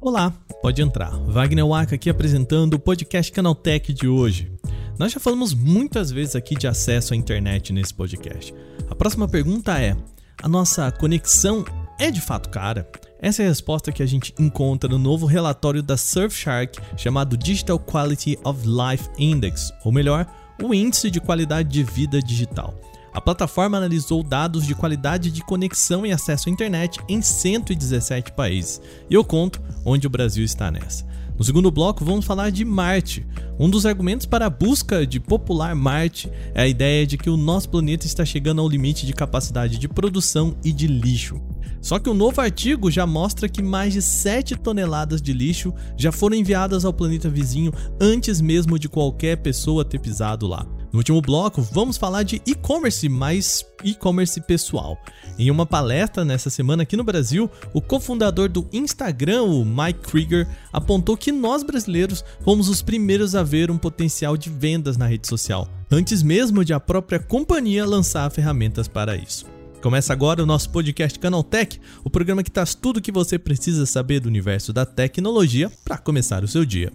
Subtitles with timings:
[0.00, 1.10] Olá, pode entrar.
[1.26, 4.52] Wagner Waka aqui apresentando o podcast Canaltech de hoje.
[4.98, 8.54] Nós já falamos muitas vezes aqui de acesso à internet nesse podcast.
[8.88, 9.96] A próxima pergunta é:
[10.42, 11.64] a nossa conexão
[11.98, 12.88] é de fato cara?
[13.20, 17.80] Essa é a resposta que a gente encontra no novo relatório da Surfshark chamado Digital
[17.80, 20.26] Quality of Life Index, ou melhor,
[20.62, 22.78] o Índice de Qualidade de Vida Digital.
[23.14, 28.82] A plataforma analisou dados de qualidade de conexão e acesso à internet em 117 países.
[29.08, 31.06] E eu conto onde o Brasil está nessa.
[31.38, 33.24] No segundo bloco, vamos falar de Marte.
[33.56, 37.36] Um dos argumentos para a busca de popular Marte é a ideia de que o
[37.36, 41.40] nosso planeta está chegando ao limite de capacidade de produção e de lixo.
[41.80, 45.72] Só que o um novo artigo já mostra que mais de 7 toneladas de lixo
[45.96, 50.66] já foram enviadas ao planeta vizinho antes mesmo de qualquer pessoa ter pisado lá.
[50.94, 54.96] No último bloco, vamos falar de e-commerce, mais e-commerce pessoal.
[55.36, 60.46] Em uma palestra nessa semana aqui no Brasil, o cofundador do Instagram, o Mike Krieger,
[60.72, 65.26] apontou que nós brasileiros fomos os primeiros a ver um potencial de vendas na rede
[65.26, 69.46] social, antes mesmo de a própria companhia lançar ferramentas para isso.
[69.82, 73.84] Começa agora o nosso podcast Canaltech, o programa que traz tudo o que você precisa
[73.84, 76.92] saber do universo da tecnologia para começar o seu dia.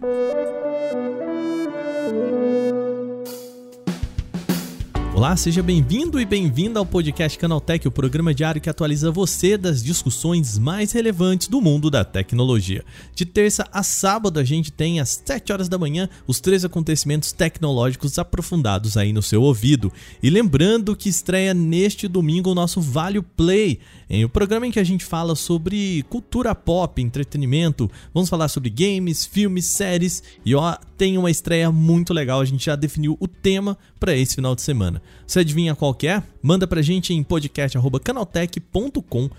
[5.19, 9.83] Olá, seja bem-vindo e bem-vinda ao podcast Canaltech, o programa diário que atualiza você das
[9.83, 12.85] discussões mais relevantes do mundo da tecnologia.
[13.13, 17.33] De terça a sábado a gente tem às 7 horas da manhã os três acontecimentos
[17.33, 19.91] tecnológicos aprofundados aí no seu ouvido.
[20.23, 24.79] E lembrando que estreia neste domingo o nosso Vale Play, em o programa em que
[24.79, 30.77] a gente fala sobre cultura pop, entretenimento, vamos falar sobre games, filmes, séries e ó,
[30.97, 34.61] tem uma estreia muito legal, a gente já definiu o tema para esse final de
[34.61, 35.01] semana.
[35.27, 36.23] Você adivinha qual que é?
[36.41, 39.29] Manda pra gente em podcast@canaltech.com.br.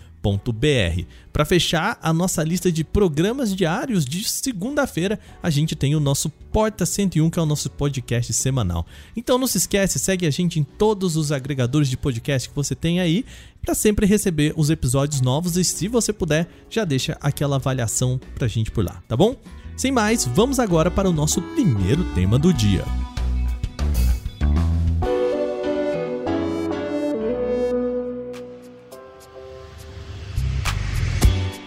[1.32, 6.28] Para fechar a nossa lista de programas diários de segunda-feira, a gente tem o nosso
[6.52, 8.84] Porta 101, que é o nosso podcast semanal.
[9.16, 12.74] Então não se esquece, segue a gente em todos os agregadores de podcast que você
[12.74, 13.24] tem aí,
[13.62, 18.48] para sempre receber os episódios novos e se você puder, já deixa aquela avaliação pra
[18.48, 19.36] gente por lá, tá bom?
[19.76, 22.84] Sem mais, vamos agora para o nosso primeiro tema do dia.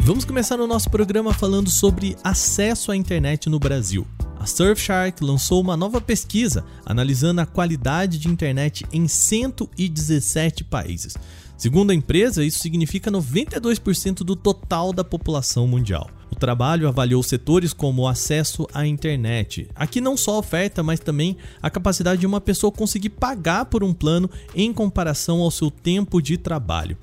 [0.06, 4.06] Vamos começar o nosso programa falando sobre acesso à internet no Brasil.
[4.38, 11.16] A Surfshark lançou uma nova pesquisa analisando a qualidade de internet em 117 países.
[11.56, 16.09] Segundo a empresa, isso significa 92% do total da população mundial.
[16.30, 19.70] O trabalho avaliou setores como o acesso à internet.
[19.74, 23.85] Aqui não só a oferta, mas também a capacidade de uma pessoa conseguir pagar por
[23.85, 26.97] um plano em comparação ao seu tempo de trabalho.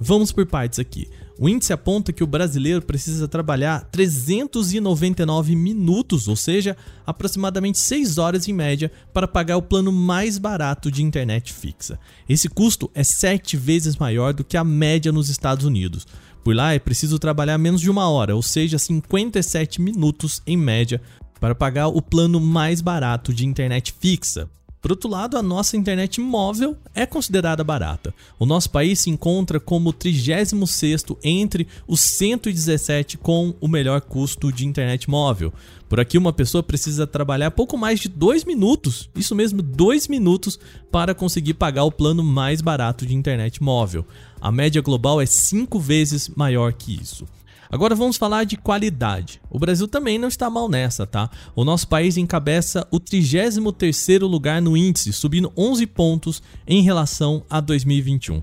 [0.00, 1.06] Vamos por partes aqui.
[1.38, 6.74] O índice aponta que o brasileiro precisa trabalhar 399 minutos, ou seja,
[7.06, 11.98] aproximadamente 6 horas em média, para pagar o plano mais barato de internet fixa.
[12.26, 16.06] Esse custo é 7 vezes maior do que a média nos Estados Unidos.
[16.42, 21.02] Por lá é preciso trabalhar menos de uma hora, ou seja, 57 minutos em média,
[21.38, 24.48] para pagar o plano mais barato de internet fixa.
[24.86, 28.14] Por outro lado, a nossa internet móvel é considerada barata.
[28.38, 34.64] O nosso país se encontra como 36º entre os 117 com o melhor custo de
[34.64, 35.52] internet móvel.
[35.88, 40.56] Por aqui, uma pessoa precisa trabalhar pouco mais de 2 minutos, isso mesmo, 2 minutos,
[40.92, 44.06] para conseguir pagar o plano mais barato de internet móvel.
[44.40, 47.26] A média global é 5 vezes maior que isso.
[47.70, 49.40] Agora vamos falar de qualidade.
[49.50, 51.30] O Brasil também não está mal nessa, tá?
[51.54, 57.60] O nosso país encabeça o 33º lugar no índice, subindo 11 pontos em relação a
[57.60, 58.42] 2021.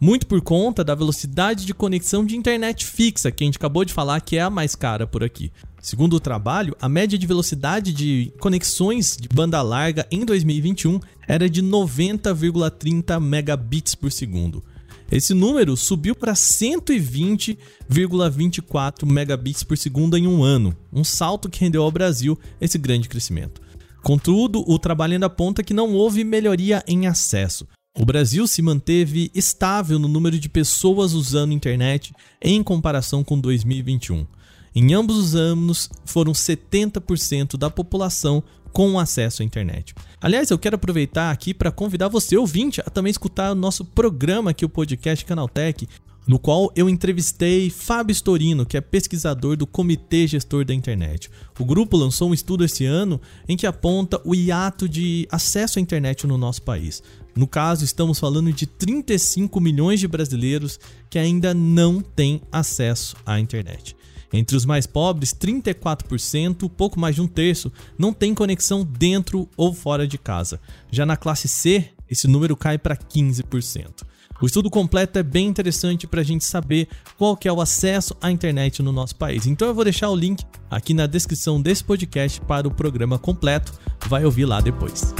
[0.00, 3.92] Muito por conta da velocidade de conexão de internet fixa, que a gente acabou de
[3.92, 5.50] falar que é a mais cara por aqui.
[5.80, 10.98] Segundo o trabalho, a média de velocidade de conexões de banda larga em 2021
[11.28, 14.64] era de 90,30 megabits por segundo.
[15.10, 21.82] Esse número subiu para 120,24 megabits por segundo em um ano, um salto que rendeu
[21.82, 23.60] ao Brasil esse grande crescimento.
[24.02, 27.66] Contudo, o trabalho ainda aponta que não houve melhoria em acesso.
[27.96, 32.12] O Brasil se manteve estável no número de pessoas usando internet
[32.42, 34.26] em comparação com 2021.
[34.74, 38.42] Em ambos os anos, foram 70% da população
[38.72, 39.94] com acesso à internet.
[40.24, 44.52] Aliás, eu quero aproveitar aqui para convidar você, ouvinte, a também escutar o nosso programa
[44.52, 45.86] aqui, o podcast Canaltech,
[46.26, 51.30] no qual eu entrevistei Fábio Storino, que é pesquisador do Comitê Gestor da Internet.
[51.60, 55.82] O grupo lançou um estudo esse ano em que aponta o hiato de acesso à
[55.82, 57.02] internet no nosso país.
[57.36, 60.80] No caso, estamos falando de 35 milhões de brasileiros
[61.10, 63.94] que ainda não têm acesso à internet.
[64.36, 69.72] Entre os mais pobres, 34%, pouco mais de um terço, não tem conexão dentro ou
[69.72, 70.60] fora de casa.
[70.90, 74.02] Já na classe C, esse número cai para 15%.
[74.42, 78.16] O estudo completo é bem interessante para a gente saber qual que é o acesso
[78.20, 79.46] à internet no nosso país.
[79.46, 83.72] Então eu vou deixar o link aqui na descrição desse podcast para o programa completo.
[84.08, 85.14] Vai ouvir lá depois.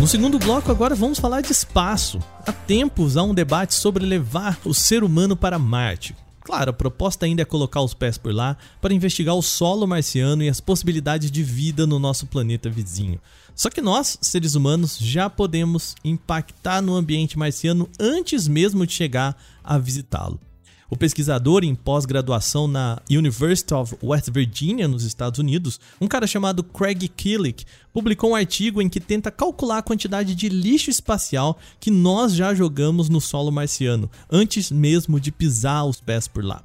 [0.00, 2.20] No segundo bloco, agora vamos falar de espaço.
[2.46, 6.16] Há tempos há um debate sobre levar o ser humano para Marte.
[6.40, 10.42] Claro, a proposta ainda é colocar os pés por lá para investigar o solo marciano
[10.42, 13.20] e as possibilidades de vida no nosso planeta vizinho.
[13.54, 19.36] Só que nós, seres humanos, já podemos impactar no ambiente marciano antes mesmo de chegar
[19.62, 20.40] a visitá-lo.
[20.90, 26.64] O pesquisador em pós-graduação na University of West Virginia, nos Estados Unidos, um cara chamado
[26.64, 31.92] Craig Killick, publicou um artigo em que tenta calcular a quantidade de lixo espacial que
[31.92, 36.60] nós já jogamos no solo marciano, antes mesmo de pisar os pés por lá.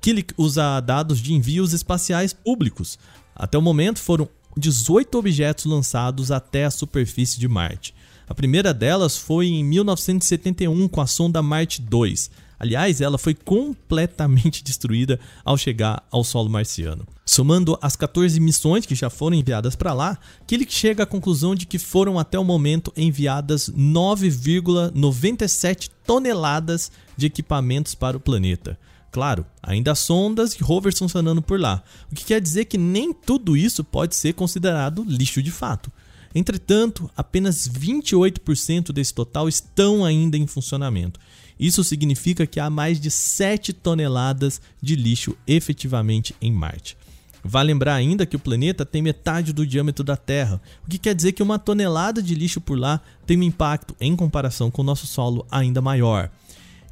[0.00, 2.98] Killick usa dados de envios espaciais públicos.
[3.34, 4.26] Até o momento foram
[4.56, 7.94] 18 objetos lançados até a superfície de Marte.
[8.26, 12.30] A primeira delas foi em 1971 com a sonda Marte 2.
[12.58, 17.06] Aliás, ela foi completamente destruída ao chegar ao solo marciano.
[17.24, 21.66] Somando as 14 missões que já foram enviadas para lá, Killick chega à conclusão de
[21.66, 28.78] que foram até o momento enviadas 9,97 toneladas de equipamentos para o planeta.
[29.10, 33.12] Claro, ainda há sondas e rovers funcionando por lá, o que quer dizer que nem
[33.12, 35.90] tudo isso pode ser considerado lixo de fato.
[36.34, 41.18] Entretanto, apenas 28% desse total estão ainda em funcionamento.
[41.58, 46.96] Isso significa que há mais de 7 toneladas de lixo efetivamente em Marte.
[47.42, 51.14] Vale lembrar ainda que o planeta tem metade do diâmetro da Terra, o que quer
[51.14, 54.84] dizer que uma tonelada de lixo por lá tem um impacto, em comparação com o
[54.84, 56.30] nosso solo, ainda maior.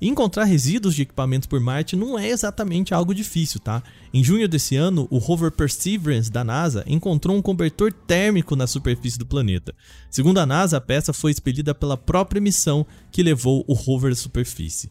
[0.06, 3.82] Encontrar resíduos de equipamentos por Marte não é exatamente algo difícil, tá?
[4.12, 9.18] Em junho desse ano, o rover Perseverance da NASA encontrou um cobertor térmico na superfície
[9.18, 9.74] do planeta.
[10.10, 14.14] Segundo a NASA, a peça foi expelida pela própria missão que levou o rover à
[14.14, 14.90] superfície.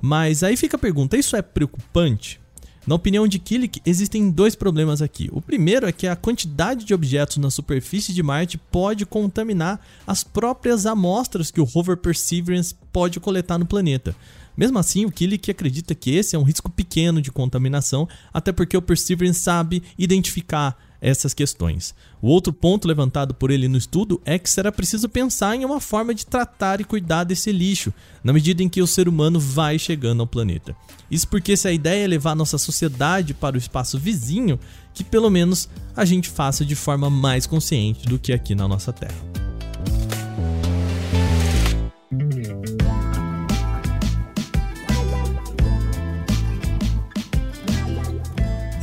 [0.00, 2.40] Mas aí fica a pergunta: isso é preocupante?
[2.86, 5.28] Na opinião de Killick, existem dois problemas aqui.
[5.32, 10.24] O primeiro é que a quantidade de objetos na superfície de Marte pode contaminar as
[10.24, 14.14] próprias amostras que o rover Perseverance pode coletar no planeta.
[14.56, 18.76] Mesmo assim, o Killick acredita que esse é um risco pequeno de contaminação, até porque
[18.76, 21.94] o Perseverance sabe identificar essas questões.
[22.22, 25.78] O outro ponto levantado por ele no estudo é que será preciso pensar em uma
[25.78, 27.92] forma de tratar e cuidar desse lixo,
[28.22, 30.74] na medida em que o ser humano vai chegando ao planeta.
[31.10, 34.58] Isso porque se a ideia é levar nossa sociedade para o espaço vizinho,
[34.94, 38.90] que pelo menos a gente faça de forma mais consciente do que aqui na nossa
[38.90, 39.43] Terra.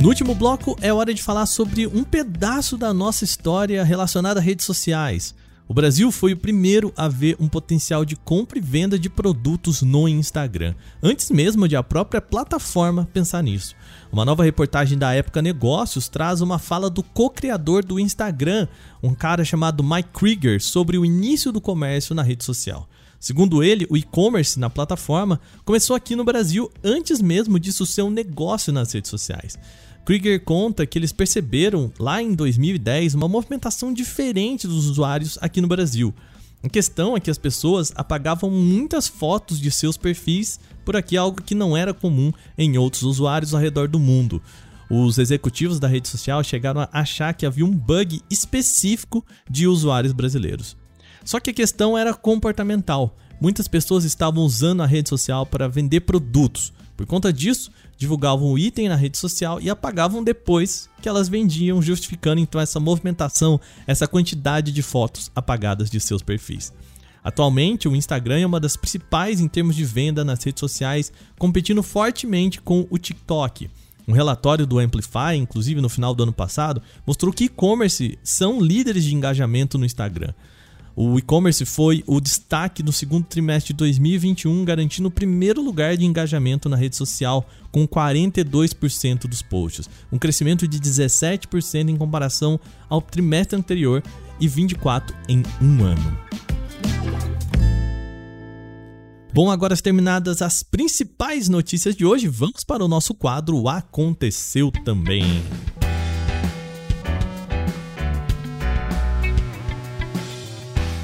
[0.02, 4.42] No último bloco é hora de falar sobre um pedaço da nossa história relacionada a
[4.42, 5.32] redes sociais.
[5.68, 9.80] O Brasil foi o primeiro a ver um potencial de compra e venda de produtos
[9.80, 13.76] no Instagram, antes mesmo de a própria plataforma pensar nisso.
[14.10, 18.66] Uma nova reportagem da Época Negócios traz uma fala do co-criador do Instagram,
[19.00, 22.88] um cara chamado Mike Krieger, sobre o início do comércio na rede social.
[23.20, 28.10] Segundo ele, o e-commerce na plataforma começou aqui no Brasil antes mesmo disso ser um
[28.10, 29.56] negócio nas redes sociais.
[30.04, 35.68] Krieger conta que eles perceberam lá em 2010 uma movimentação diferente dos usuários aqui no
[35.68, 36.12] Brasil.
[36.62, 41.40] A questão é que as pessoas apagavam muitas fotos de seus perfis por aqui, algo
[41.42, 44.42] que não era comum em outros usuários ao redor do mundo.
[44.90, 50.12] Os executivos da rede social chegaram a achar que havia um bug específico de usuários
[50.12, 50.76] brasileiros.
[51.24, 53.16] Só que a questão era comportamental.
[53.40, 56.72] Muitas pessoas estavam usando a rede social para vender produtos.
[56.96, 57.70] Por conta disso,
[58.02, 62.80] divulgavam o item na rede social e apagavam depois que elas vendiam, justificando então essa
[62.80, 66.72] movimentação, essa quantidade de fotos apagadas de seus perfis.
[67.22, 71.80] Atualmente, o Instagram é uma das principais em termos de venda nas redes sociais, competindo
[71.80, 73.70] fortemente com o TikTok.
[74.08, 79.04] Um relatório do Amplify, inclusive no final do ano passado, mostrou que e-commerce são líderes
[79.04, 80.34] de engajamento no Instagram.
[80.94, 86.04] O e-commerce foi o destaque no segundo trimestre de 2021, garantindo o primeiro lugar de
[86.04, 93.00] engajamento na rede social, com 42% dos posts, um crescimento de 17% em comparação ao
[93.00, 94.02] trimestre anterior
[94.38, 96.18] e 24% em um ano.
[99.32, 105.42] Bom, agora terminadas as principais notícias de hoje, vamos para o nosso quadro Aconteceu Também.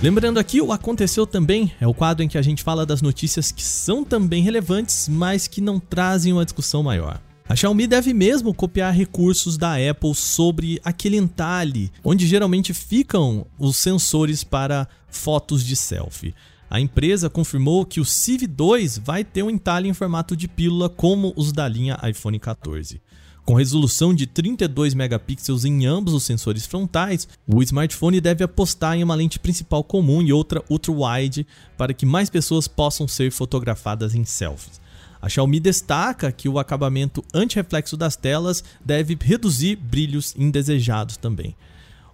[0.00, 3.50] Lembrando aqui, o Aconteceu Também é o quadro em que a gente fala das notícias
[3.50, 7.20] que são também relevantes, mas que não trazem uma discussão maior.
[7.48, 13.76] A Xiaomi deve mesmo copiar recursos da Apple sobre aquele entalhe onde geralmente ficam os
[13.76, 16.32] sensores para fotos de selfie.
[16.70, 20.88] A empresa confirmou que o Civ 2 vai ter um entalhe em formato de pílula
[20.88, 23.00] como os da linha iPhone 14.
[23.48, 29.02] Com resolução de 32 megapixels em ambos os sensores frontais, o smartphone deve apostar em
[29.02, 34.22] uma lente principal comum e outra ultra-wide para que mais pessoas possam ser fotografadas em
[34.22, 34.78] selfies.
[35.18, 41.56] A Xiaomi destaca que o acabamento anti-reflexo das telas deve reduzir brilhos indesejados também.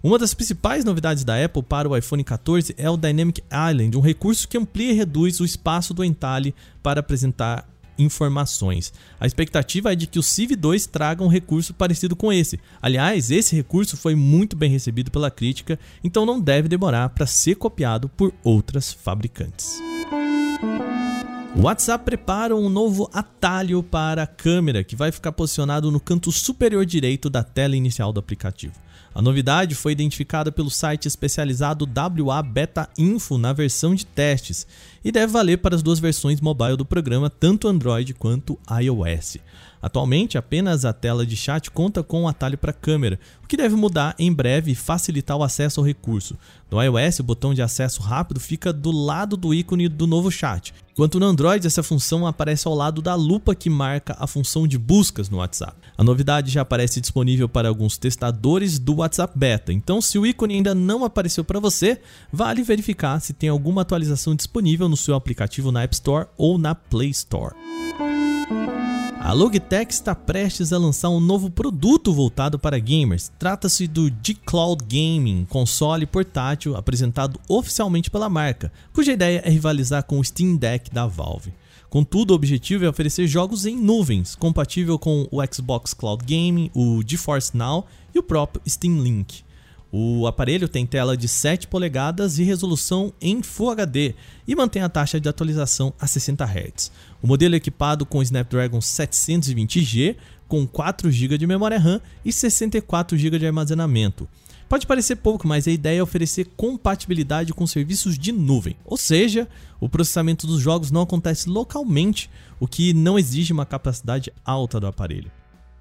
[0.01, 4.01] Uma das principais novidades da Apple para o iPhone 14 é o Dynamic Island, um
[4.01, 8.93] recurso que amplia e reduz o espaço do entalhe para apresentar informações.
[9.19, 12.59] A expectativa é de que o Civ 2 traga um recurso parecido com esse.
[12.81, 17.55] Aliás, esse recurso foi muito bem recebido pela crítica, então não deve demorar para ser
[17.55, 19.94] copiado por outras fabricantes.
[21.57, 26.29] O WhatsApp prepara um novo atalho para a câmera que vai ficar posicionado no canto
[26.29, 28.73] superior direito da tela inicial do aplicativo.
[29.15, 34.67] A novidade foi identificada pelo site especializado WA Beta Info na versão de testes
[35.01, 39.37] e deve valer para as duas versões mobile do programa, tanto Android quanto iOS.
[39.81, 43.75] Atualmente, apenas a tela de chat conta com um atalho para câmera, o que deve
[43.75, 46.35] mudar em breve e facilitar o acesso ao recurso.
[46.69, 50.73] No iOS, o botão de acesso rápido fica do lado do ícone do novo chat,
[50.95, 54.77] enquanto no Android essa função aparece ao lado da lupa que marca a função de
[54.77, 55.75] buscas no WhatsApp.
[55.97, 60.55] A novidade já aparece disponível para alguns testadores do WhatsApp Beta, então se o ícone
[60.55, 61.99] ainda não apareceu para você,
[62.31, 66.73] vale verificar se tem alguma atualização disponível no seu aplicativo na App Store ou na
[66.73, 67.53] Play Store.
[69.25, 73.31] A Logitech está prestes a lançar um novo produto voltado para gamers.
[73.39, 80.19] Trata-se do G-Cloud Gaming, console portátil apresentado oficialmente pela marca, cuja ideia é rivalizar com
[80.19, 81.51] o Steam Deck da Valve.
[81.89, 87.01] Contudo, o objetivo é oferecer jogos em nuvens, compatível com o Xbox Cloud Gaming, o
[87.03, 89.44] GeForce Now e o próprio Steam Link.
[89.97, 94.13] O aparelho tem tela de 7 polegadas e resolução em Full HD
[94.45, 96.91] e mantém a taxa de atualização a 60 Hz.
[97.21, 100.17] O modelo é equipado com Snapdragon 720G,
[100.49, 104.27] com 4 GB de memória RAM e 64 GB de armazenamento.
[104.67, 109.47] Pode parecer pouco, mas a ideia é oferecer compatibilidade com serviços de nuvem, ou seja,
[109.79, 114.87] o processamento dos jogos não acontece localmente, o que não exige uma capacidade alta do
[114.87, 115.31] aparelho.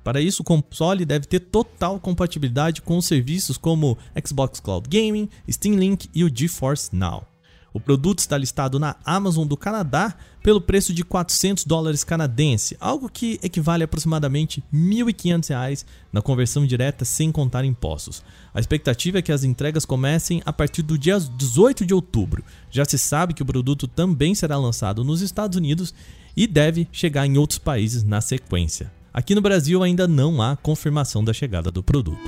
[0.05, 5.77] Para isso, o console deve ter total compatibilidade com serviços como Xbox Cloud Gaming, Steam
[5.77, 7.27] Link e o GeForce Now.
[7.73, 13.09] O produto está listado na Amazon do Canadá pelo preço de 400 dólares canadense, algo
[13.09, 18.23] que equivale a aproximadamente R$ 1.500 na conversão direta sem contar impostos.
[18.53, 22.45] A expectativa é que as entregas comecem a partir do dia 18 de outubro.
[22.71, 25.93] Já se sabe que o produto também será lançado nos Estados Unidos
[26.37, 28.93] e deve chegar em outros países na sequência.
[29.15, 32.19] Aqui no Brasil ainda não há confirmação da chegada do produto.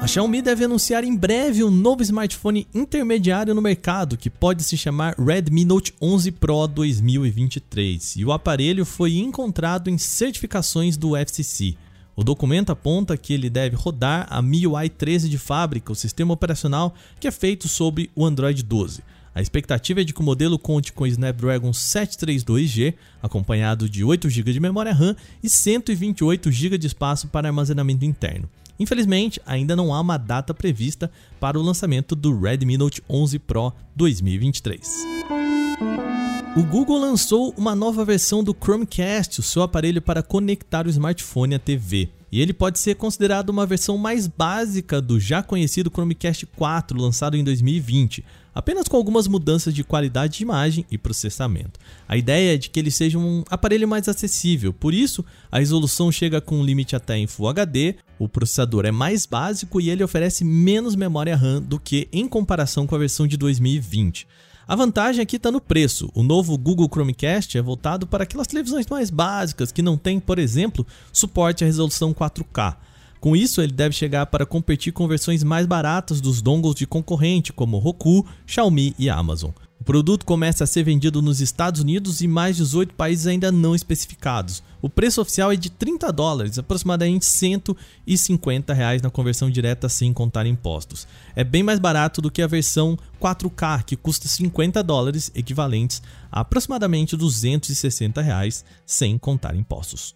[0.00, 4.76] A Xiaomi deve anunciar em breve um novo smartphone intermediário no mercado que pode se
[4.76, 11.74] chamar Redmi Note 11 Pro 2023 e o aparelho foi encontrado em certificações do FCC.
[12.14, 16.94] O documento aponta que ele deve rodar a MIUI 13 de fábrica, o sistema operacional
[17.18, 19.02] que é feito sobre o Android 12.
[19.34, 24.52] A expectativa é de que o modelo conte com Snapdragon 732G, acompanhado de 8 GB
[24.52, 28.48] de memória RAM e 128 GB de espaço para armazenamento interno.
[28.78, 31.10] Infelizmente, ainda não há uma data prevista
[31.40, 34.88] para o lançamento do Redmi Note 11 Pro 2023.
[36.56, 41.56] O Google lançou uma nova versão do Chromecast, o seu aparelho para conectar o smartphone
[41.56, 46.44] à TV e ele pode ser considerado uma versão mais básica do já conhecido Chromecast
[46.46, 51.78] 4, lançado em 2020, apenas com algumas mudanças de qualidade de imagem e processamento.
[52.08, 56.10] A ideia é de que ele seja um aparelho mais acessível, por isso a resolução
[56.10, 60.02] chega com um limite até em Full HD, o processador é mais básico e ele
[60.02, 64.26] oferece menos memória RAM do que em comparação com a versão de 2020.
[64.66, 66.10] A vantagem aqui está no preço.
[66.14, 70.38] O novo Google Chromecast é voltado para aquelas televisões mais básicas que não têm, por
[70.38, 72.76] exemplo, suporte à resolução 4K.
[73.20, 77.52] Com isso, ele deve chegar para competir com versões mais baratas dos dongles de concorrente
[77.52, 79.50] como Roku, Xiaomi e Amazon.
[79.84, 83.74] O produto começa a ser vendido nos Estados Unidos e mais 18 países ainda não
[83.74, 84.62] especificados.
[84.80, 90.46] O preço oficial é de 30 dólares, aproximadamente 150 reais na conversão direta sem contar
[90.46, 91.06] impostos.
[91.36, 96.00] É bem mais barato do que a versão 4K, que custa 50 dólares, equivalentes
[96.32, 100.14] a aproximadamente 260 reais sem contar impostos.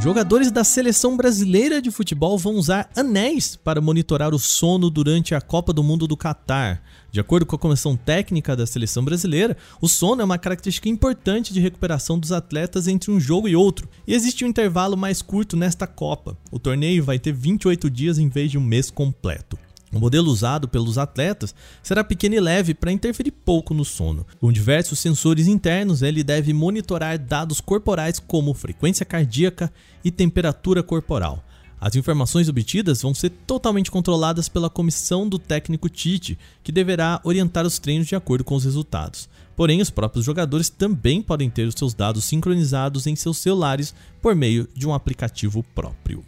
[0.00, 5.40] Jogadores da seleção brasileira de futebol vão usar anéis para monitorar o sono durante a
[5.40, 6.82] Copa do Mundo do Catar.
[7.10, 11.54] De acordo com a comissão técnica da seleção brasileira, o sono é uma característica importante
[11.54, 15.56] de recuperação dos atletas entre um jogo e outro, e existe um intervalo mais curto
[15.56, 16.36] nesta Copa.
[16.50, 19.56] O torneio vai ter 28 dias em vez de um mês completo.
[19.94, 24.26] O modelo usado pelos atletas será pequeno e leve para interferir pouco no sono.
[24.40, 29.72] Com diversos sensores internos, ele deve monitorar dados corporais como frequência cardíaca
[30.04, 31.44] e temperatura corporal.
[31.80, 37.66] As informações obtidas vão ser totalmente controladas pela comissão do técnico Tite, que deverá orientar
[37.66, 39.28] os treinos de acordo com os resultados.
[39.54, 44.34] Porém, os próprios jogadores também podem ter os seus dados sincronizados em seus celulares por
[44.34, 46.24] meio de um aplicativo próprio.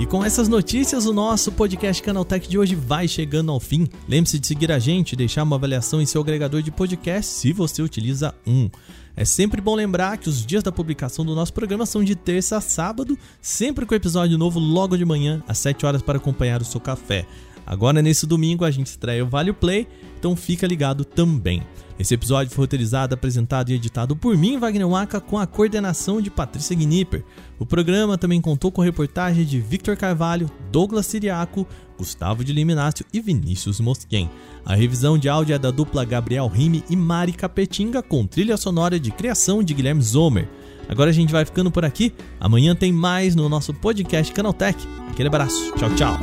[0.00, 3.86] E com essas notícias, o nosso podcast Canaltech de hoje vai chegando ao fim.
[4.08, 7.82] Lembre-se de seguir a gente deixar uma avaliação em seu agregador de podcast se você
[7.82, 8.70] utiliza um.
[9.14, 12.56] É sempre bom lembrar que os dias da publicação do nosso programa são de terça
[12.56, 16.64] a sábado, sempre com episódio novo logo de manhã, às 7 horas para acompanhar o
[16.64, 17.26] seu café.
[17.66, 19.86] Agora, nesse domingo, a gente estreia o Vale Play,
[20.18, 21.62] então fica ligado também.
[22.00, 26.30] Esse episódio foi roteirizado, apresentado e editado por mim, Wagner Waka, com a coordenação de
[26.30, 27.22] Patrícia Gnipper.
[27.58, 31.66] O programa também contou com reportagem de Victor Carvalho, Douglas Siriaco,
[31.98, 34.30] Gustavo de Liminácio e Vinícius Mosquen.
[34.64, 38.98] A revisão de áudio é da dupla Gabriel Rime e Mari Capetinga, com trilha sonora
[38.98, 40.48] de criação de Guilherme Zomer.
[40.88, 42.14] Agora a gente vai ficando por aqui.
[42.40, 44.88] Amanhã tem mais no nosso podcast Canaltech.
[45.10, 45.70] Aquele abraço.
[45.76, 46.18] Tchau, tchau.